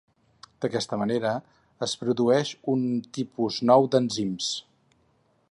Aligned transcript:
D'aquesta 0.63 0.97
manera 1.01 1.33
es 1.87 1.93
produeix 2.05 2.55
un 2.75 2.89
tipus 3.19 3.61
nou 3.73 3.87
d'enzims. 3.95 4.51